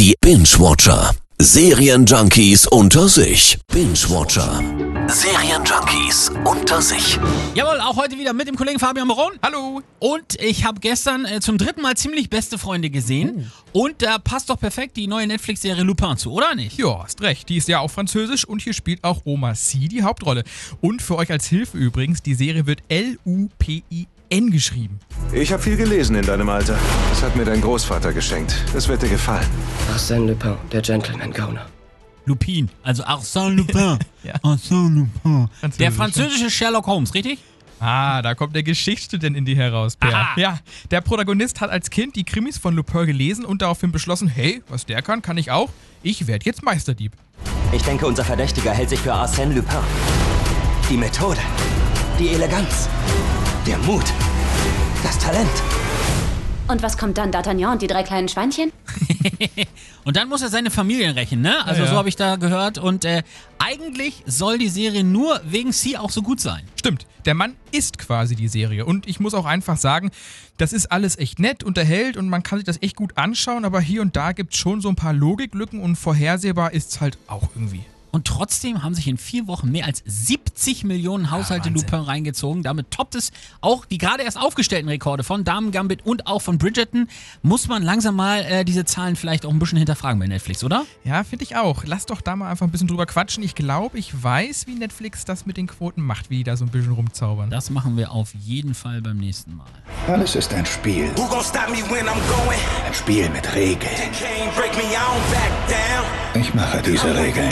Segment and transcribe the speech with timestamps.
[0.00, 1.14] Die Binge-Watcher.
[1.38, 3.58] Serienjunkies unter sich.
[3.70, 4.62] Binge-Watcher.
[5.08, 7.18] Serienjunkies unter sich.
[7.54, 9.32] Jawohl, auch heute wieder mit dem Kollegen Fabian Moron.
[9.42, 9.82] Hallo.
[9.98, 13.52] Und ich habe gestern äh, zum dritten Mal ziemlich beste Freunde gesehen.
[13.74, 16.78] Und da passt doch perfekt die neue Netflix-Serie Lupin zu, oder nicht?
[16.78, 17.50] Ja, hast recht.
[17.50, 20.44] Die ist ja auch französisch und hier spielt auch Oma C die Hauptrolle.
[20.80, 24.98] Und für euch als Hilfe übrigens, die Serie wird L-U-P-I-N geschrieben.
[25.32, 26.78] Ich habe viel gelesen in deinem Alter.
[27.10, 28.54] Das hat mir dein Großvater geschenkt.
[28.72, 29.46] Das wird dir gefallen.
[29.92, 31.66] Arsène Lupin, der Gentleman-Gauner.
[32.26, 33.98] Lupin, also Arsène Lupin.
[34.22, 34.34] Ja.
[34.42, 35.48] Arsène Lupin.
[35.60, 37.38] Französisch, Der französische Sherlock Holmes, richtig?
[37.80, 40.14] Ah, da kommt der Geschichtsstudent in dir heraus, Per.
[40.14, 40.38] Aha.
[40.38, 40.58] Ja,
[40.90, 44.84] der Protagonist hat als Kind die Krimis von Lupin gelesen und daraufhin beschlossen, hey, was
[44.86, 45.70] der kann, kann ich auch.
[46.02, 47.12] Ich werde jetzt Meisterdieb.
[47.72, 49.78] Ich denke, unser Verdächtiger hält sich für Arsène Lupin.
[50.90, 51.40] Die Methode,
[52.18, 52.88] die Eleganz,
[53.66, 54.04] der Mut,
[55.02, 55.50] das Talent.
[56.68, 58.72] Und was kommt dann, D'Artagnan und die drei kleinen Schweinchen?
[60.04, 61.66] Und dann muss er seine Familien rächen, ne?
[61.66, 61.90] Also Ja, ja.
[61.92, 62.78] so habe ich da gehört.
[62.78, 63.22] Und äh,
[63.58, 66.62] eigentlich soll die Serie nur wegen Sie auch so gut sein.
[66.78, 68.86] Stimmt, der Mann ist quasi die Serie.
[68.86, 70.10] Und ich muss auch einfach sagen,
[70.56, 73.80] das ist alles echt nett, unterhält und man kann sich das echt gut anschauen, aber
[73.80, 77.18] hier und da gibt es schon so ein paar Logiklücken und vorhersehbar ist es halt
[77.26, 77.84] auch irgendwie.
[78.10, 81.74] Und trotzdem haben sich in vier Wochen mehr als 70 Millionen Haushalte Wahnsinn.
[81.74, 82.62] Lupin reingezogen.
[82.62, 86.58] Damit toppt es auch die gerade erst aufgestellten Rekorde von Damen Gambit und auch von
[86.58, 87.08] Bridgerton.
[87.42, 90.84] Muss man langsam mal äh, diese Zahlen vielleicht auch ein bisschen hinterfragen bei Netflix, oder?
[91.04, 91.84] Ja, finde ich auch.
[91.84, 93.42] Lass doch da mal einfach ein bisschen drüber quatschen.
[93.42, 96.64] Ich glaube, ich weiß, wie Netflix das mit den Quoten macht, wie die da so
[96.64, 97.50] ein bisschen rumzaubern.
[97.50, 99.66] Das machen wir auf jeden Fall beim nächsten Mal.
[100.08, 101.10] Alles ist ein Spiel.
[101.16, 102.58] Who gon' stop me when I'm going?
[102.86, 103.90] Ein Spiel mit Regeln.
[104.12, 106.42] Can't break me, I don't back down.
[106.42, 107.50] Ich mache diese Regeln.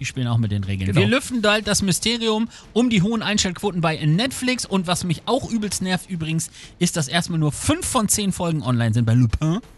[0.00, 0.92] Die spielen auch mit den Regeln.
[0.92, 1.00] Genau.
[1.00, 4.66] Wir lüften bald das Mysterium um die hohen Einschaltquoten bei Netflix.
[4.66, 8.62] Und was mich auch übelst nervt übrigens, ist, dass erstmal nur 5 von 10 Folgen
[8.62, 9.60] online sind bei Lupin.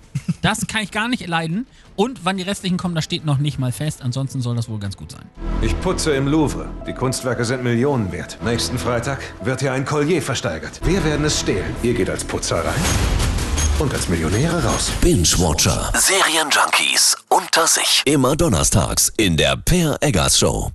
[0.42, 1.66] Das kann ich gar nicht leiden.
[1.94, 4.02] Und wann die restlichen kommen, das steht noch nicht mal fest.
[4.02, 5.24] Ansonsten soll das wohl ganz gut sein.
[5.62, 6.68] Ich putze im Louvre.
[6.86, 8.38] Die Kunstwerke sind Millionen wert.
[8.44, 10.80] Nächsten Freitag wird hier ein Collier versteigert.
[10.84, 11.74] Wir werden es stehlen.
[11.82, 13.37] Ihr geht als Putzer rein
[13.80, 14.90] und als Millionäre raus.
[15.00, 15.92] Binge-Watcher.
[15.94, 18.02] Serienjunkies unter sich.
[18.04, 20.70] Immer donnerstags in der Per Eggers Show.